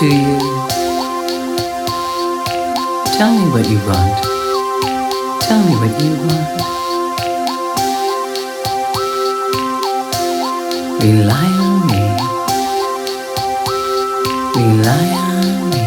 to 0.00 0.06
you. 0.06 0.38
Tell 3.16 3.32
me 3.32 3.44
what 3.52 3.64
you 3.70 3.78
want. 3.86 4.22
Tell 5.42 5.62
me 5.62 5.74
what 5.76 5.92
you 6.02 6.10
want. 6.24 6.48
Rely 11.00 11.50
on 11.68 11.76
me. 11.86 12.02
Rely 14.56 15.06
on 15.22 15.38
me. 15.70 15.82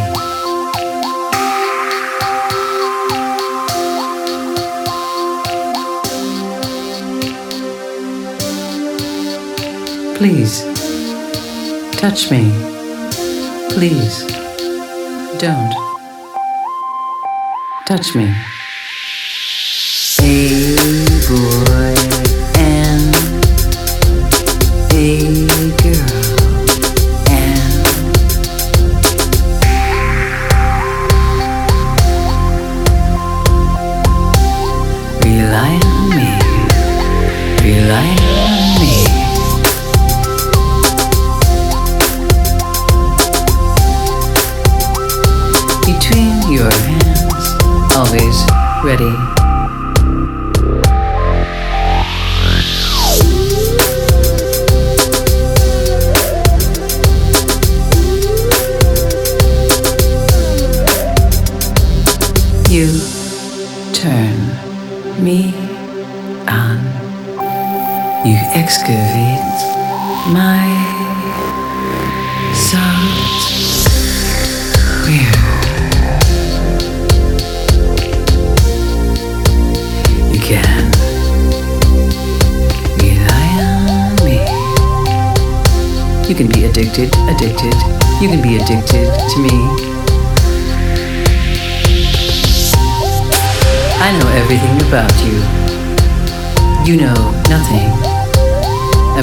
Please, 10.18 10.54
touch 12.00 12.32
me. 12.32 12.67
Please 13.78 14.26
don't 15.38 15.72
touch 17.86 18.16
me. 18.16 18.47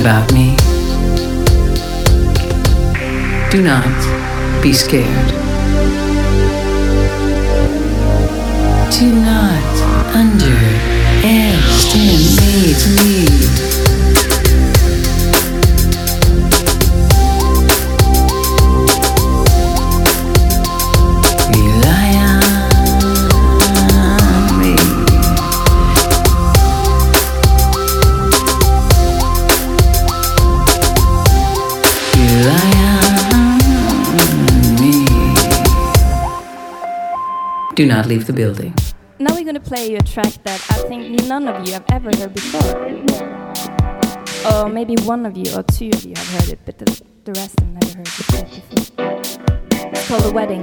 about 0.05 0.31
me. 0.35 0.55
Do 3.51 3.63
not 3.63 3.89
be 4.63 4.75
scared. 4.75 5.31
Do 8.93 9.15
not 9.15 9.65
underestimate 10.15 12.87
me. 12.99 13.74
Do 37.75 37.85
not 37.87 38.07
leave 38.07 38.27
the 38.29 38.33
building. 38.33 38.73
Now 39.19 39.35
we're 39.35 39.45
gonna 39.45 39.59
play 39.59 39.91
you 39.91 39.97
a 39.97 40.03
track 40.03 40.33
that 40.45 40.65
I 40.71 40.75
think 40.89 41.25
none 41.27 41.49
of 41.49 41.67
you 41.67 41.73
have 41.73 41.85
ever 41.91 42.09
heard 42.17 42.33
before. 42.33 42.77
Or 44.53 44.69
maybe 44.69 44.95
one 45.03 45.27
of 45.27 45.37
you 45.37 45.53
or 45.57 45.65
two 45.65 45.91
of 45.93 46.05
you 46.05 46.15
have 46.17 46.29
heard 46.29 46.53
it, 46.53 46.61
but 46.65 46.79
the, 46.79 47.03
the 47.25 47.33
rest 47.33 47.59
have 47.59 47.69
never 47.71 47.99
heard 47.99 48.07
it 48.07 48.17
before. 48.17 49.91
It's 49.91 50.09
called 50.09 50.23
The 50.23 50.31
Wedding. 50.33 50.63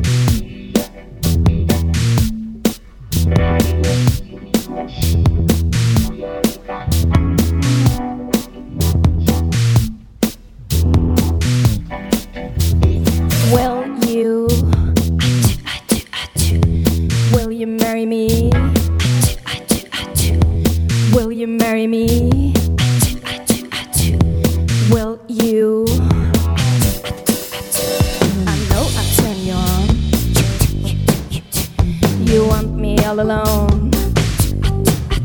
all 33.11 33.19
alone. 33.19 33.91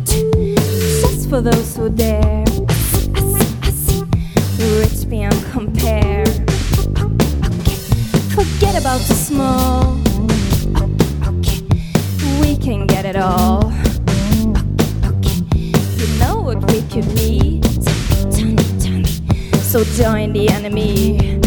Just 0.05 1.29
for 1.31 1.41
those 1.41 1.77
who 1.77 1.89
dare. 1.89 2.45
Rich 4.81 5.09
beyond 5.09 5.41
compare. 5.53 6.27
Forget 8.35 8.75
about 8.81 9.01
the 9.03 9.15
small. 9.15 9.95
We 12.41 12.57
can 12.57 12.87
get 12.89 13.05
it 13.05 13.17
all. 13.17 13.73
You 15.97 16.07
know 16.19 16.41
what 16.41 16.59
we 16.73 16.83
could 16.91 17.09
be. 17.15 17.61
So 19.63 19.85
join 19.95 20.33
the 20.33 20.49
enemy. 20.51 21.46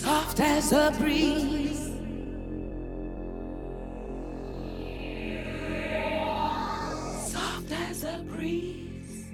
soft 0.00 0.40
as 0.40 0.72
a 0.72 0.94
breeze. 0.98 1.90
Soft 7.30 7.72
as 7.72 8.04
a 8.04 8.24
breeze. 8.32 9.26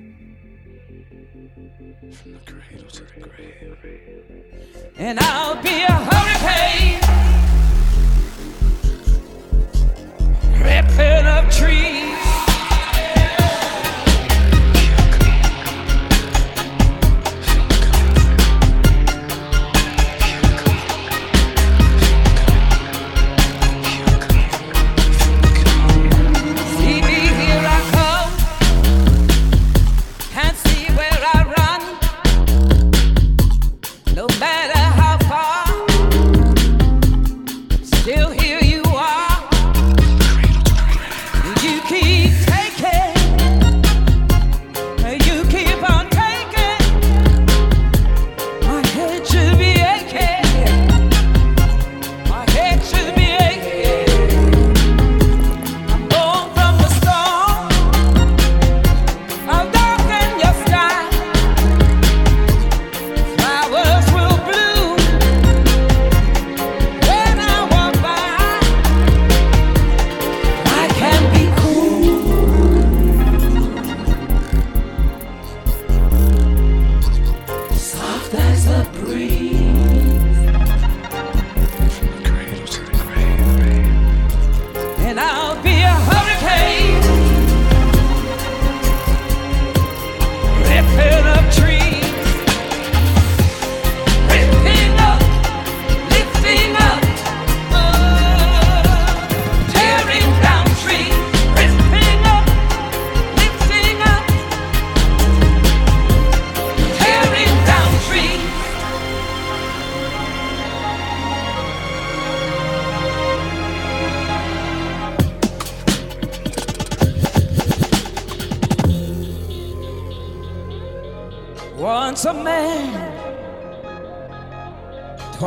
From 2.16 2.32
the 2.32 2.38
cradle 2.44 2.90
to 2.90 3.04
the 3.04 3.20
grave. 3.20 4.24
And 4.96 5.20
I'll 5.20 5.62
be 5.62 5.82
a 5.82 6.15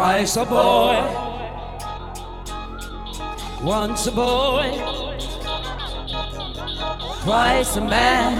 Twice 0.09 0.37
a 0.37 0.45
boy, 0.45 0.97
once 3.61 4.07
a 4.07 4.11
boy, 4.11 4.71
twice 7.21 7.77
a 7.77 7.81
man, 7.81 8.33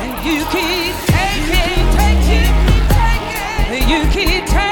and 0.00 0.26
you 0.26 0.44
keep 0.46 0.96
taking, 1.06 1.86
taking, 1.96 2.50
taking, 3.70 3.88
you 3.88 4.10
keep 4.10 4.46
taking. 4.46 4.71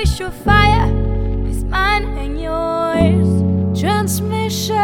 We 0.00 0.06
should 0.06 0.32
fire 0.32 0.88
is 1.46 1.62
mine 1.64 2.04
and 2.16 2.40
yours. 2.40 3.28
Transmission, 3.78 4.78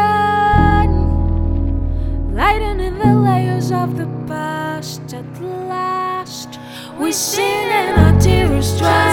lightening 2.35 2.99
the 2.99 3.15
layers 3.15 3.71
of 3.71 3.97
the 3.97 4.05
past 4.27 5.11
at 5.15 5.25
last. 5.41 6.59
We 6.99 7.11
sing 7.11 7.71
and 7.79 7.99
our 7.99 8.21
tears 8.21 8.77
dry, 8.77 9.06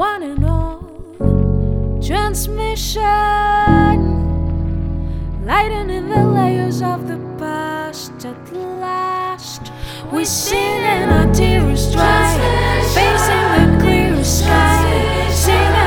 one 0.00 0.22
and 0.22 0.44
all. 0.46 0.80
Transmission, 2.00 3.02
lightening 5.44 6.08
the 6.08 6.24
layers 6.24 6.80
of 6.80 7.06
the 7.06 7.18
past 7.36 8.24
at 8.24 8.52
last. 8.80 9.70
We 10.10 10.24
sing 10.24 10.82
and 10.94 11.10
our 11.12 11.34
tears 11.34 11.92
dry, 11.92 12.32
facing 12.96 13.48
the 13.56 13.66
clear 13.82 14.24
sky. 14.24 15.28
Sing 15.30 15.79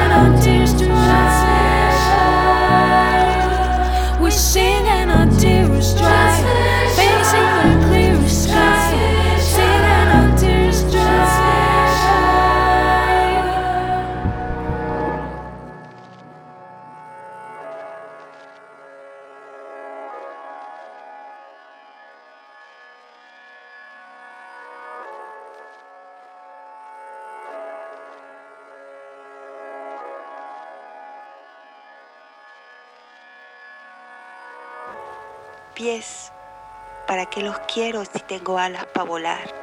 ¿para 37.08 37.26
qué 37.26 37.42
los 37.42 37.60
quiero 37.60 38.06
si 38.06 38.20
tengo 38.20 38.58
alas 38.58 38.86
para 38.86 39.06
volar? 39.06 39.54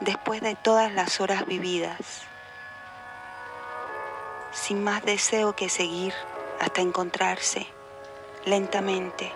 Después 0.00 0.40
de 0.40 0.56
todas 0.56 0.92
las 0.92 1.20
horas 1.20 1.46
vividas, 1.46 2.22
sin 4.50 4.82
más 4.82 5.04
deseo 5.04 5.54
que 5.54 5.68
seguir 5.68 6.12
hasta 6.58 6.80
encontrarse, 6.80 7.68
lentamente, 8.44 9.30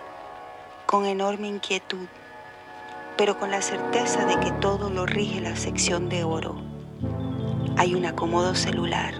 con 0.85 1.05
enorme 1.05 1.47
inquietud, 1.47 2.07
pero 3.15 3.39
con 3.39 3.49
la 3.49 3.61
certeza 3.61 4.25
de 4.25 4.37
que 4.41 4.51
todo 4.51 4.89
lo 4.89 5.05
rige 5.05 5.39
la 5.39 5.55
sección 5.55 6.09
de 6.09 6.25
oro. 6.25 6.57
Hay 7.77 7.95
un 7.95 8.05
acomodo 8.05 8.55
celular, 8.55 9.13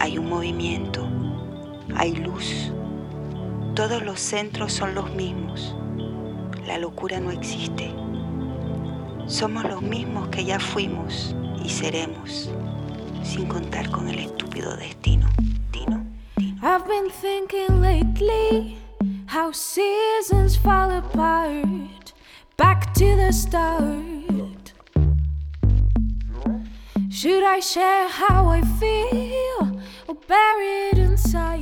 hay 0.00 0.18
un 0.18 0.28
movimiento, 0.28 1.06
hay 1.94 2.16
luz. 2.16 2.73
Todos 3.74 4.04
los 4.04 4.20
centros 4.20 4.72
son 4.72 4.94
los 4.94 5.12
mismos. 5.14 5.74
La 6.64 6.78
locura 6.78 7.18
no 7.18 7.32
existe. 7.32 7.92
Somos 9.26 9.64
los 9.64 9.82
mismos 9.82 10.28
que 10.28 10.44
ya 10.44 10.60
fuimos 10.60 11.34
y 11.64 11.68
seremos, 11.68 12.50
sin 13.24 13.46
contar 13.46 13.90
con 13.90 14.08
el 14.08 14.20
estúpido 14.20 14.76
destino. 14.76 15.26
Dino, 15.72 16.06
dino. 16.36 16.56
I've 16.62 16.86
been 16.86 17.10
thinking 17.10 17.80
lately 17.80 18.78
how 19.26 19.50
seasons 19.50 20.56
fall 20.56 20.92
apart, 20.92 22.12
back 22.56 22.94
to 22.94 23.16
the 23.16 23.32
start. 23.32 24.72
Should 27.10 27.42
I 27.42 27.58
share 27.58 28.08
how 28.08 28.46
I 28.46 28.60
feel 28.78 29.80
or 30.06 30.14
bury 30.28 30.90
it 30.92 30.98
inside? 30.98 31.53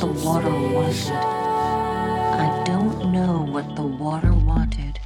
The 0.00 0.06
water 0.06 0.48
wanted. 0.48 1.12
I 1.12 2.62
don't 2.64 3.12
know 3.12 3.46
what 3.52 3.76
the 3.76 3.82
water 3.82 4.32
wanted. 4.32 4.98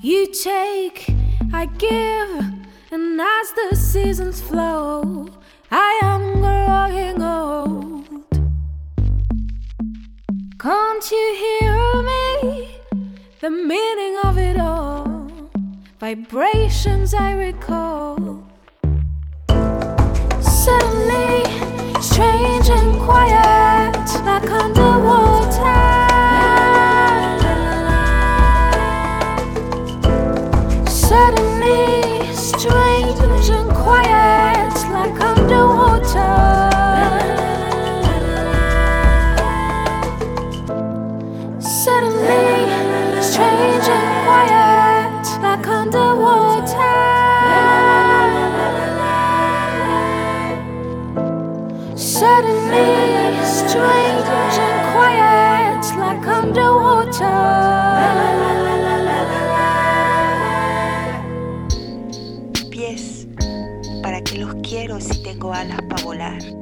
You 0.00 0.32
take, 0.32 1.12
I 1.52 1.66
give, 1.66 2.30
and 2.92 3.20
as 3.20 3.52
the 3.52 3.74
seasons 3.74 4.40
flow, 4.40 5.28
I 5.72 6.00
am 6.04 6.40
growing 6.40 7.20
old. 7.20 8.24
Can't 10.60 11.10
you 11.10 11.26
hear 11.44 12.02
me? 12.10 12.76
The 13.40 13.50
meaning 13.50 14.18
of 14.22 14.38
it 14.38 14.56
all, 14.56 15.28
vibrations 15.98 17.12
I 17.12 17.32
recall. 17.32 18.44
Suddenly, 20.40 21.42
strange 22.00 22.68
and 22.70 23.00
quiet, 23.00 23.51
like 24.24 24.50
underwater. 24.50 25.31
Pies, 62.70 63.26
¿para 64.02 64.22
qué 64.22 64.38
los 64.38 64.54
quiero 64.62 65.00
si 65.00 65.22
tengo 65.22 65.52
alas 65.52 65.80
para 65.88 66.02
volar? 66.02 66.61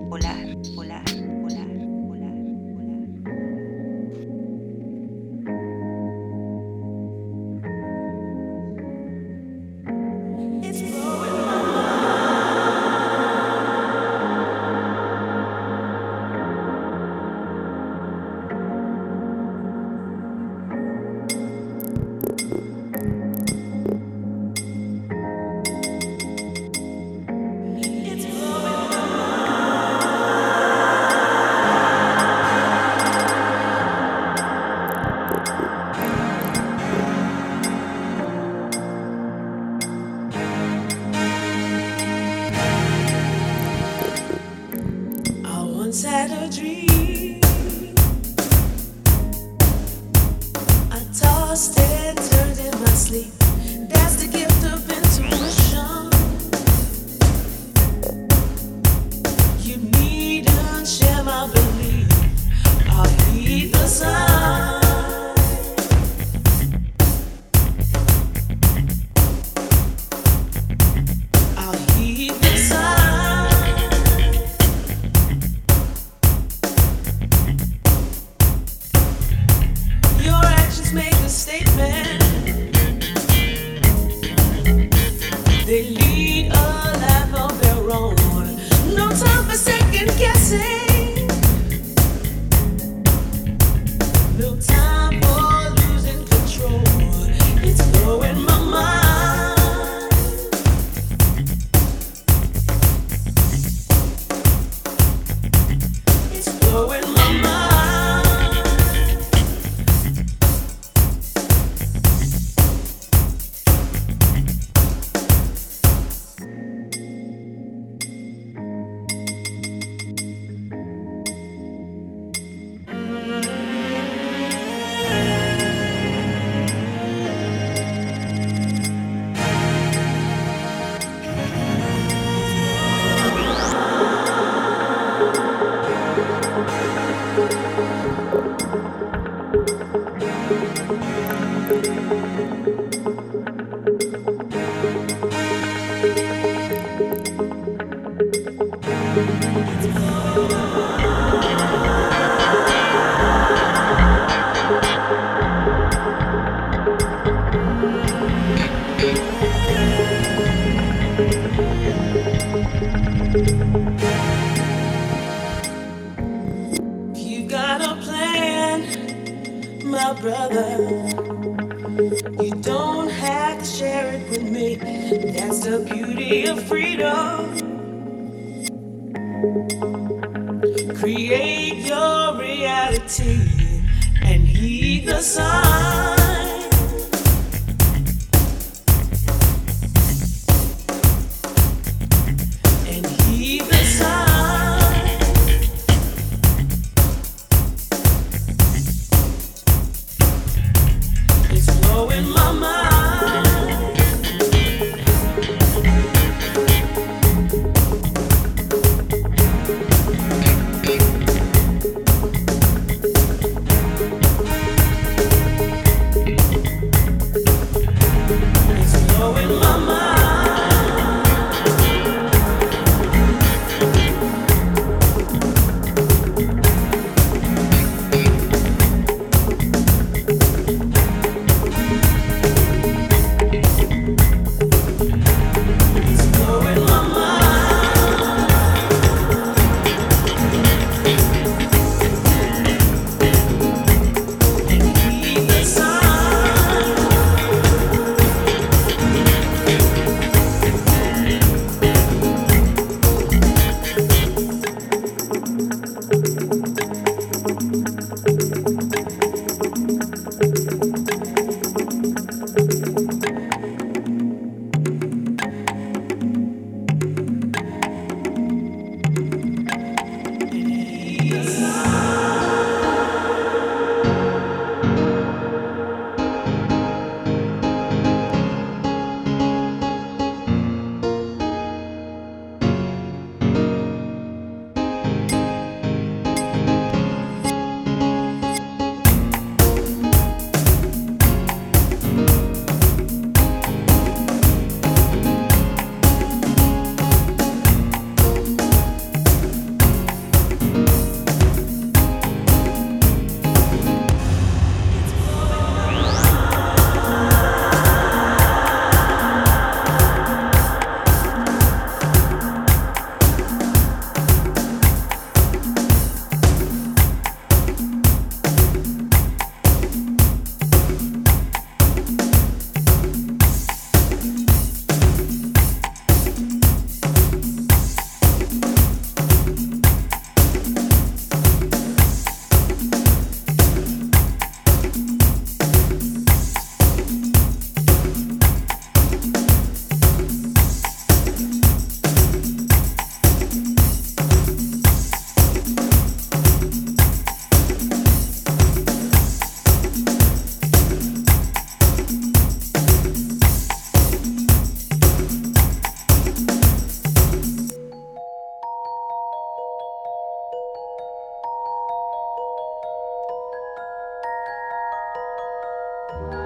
I 366.13 366.40